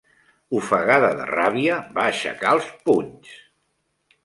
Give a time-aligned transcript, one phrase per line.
[0.59, 3.39] Ofegada de ràbia, va aixecar els punys.